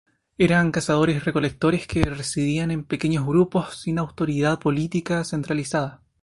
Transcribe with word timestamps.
Eran 0.39 0.71
cazadores 0.71 1.25
recolectores 1.25 1.85
que 1.85 2.01
residían 2.03 2.71
en 2.71 2.83
pequeños 2.85 3.23
grupos 3.23 3.75
sin 3.81 3.99
autoridad 3.99 4.57
política 4.57 5.23
centralizada. 5.23 6.01